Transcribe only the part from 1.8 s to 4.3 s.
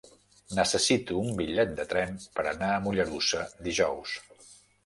de tren per anar a Mollerussa dijous.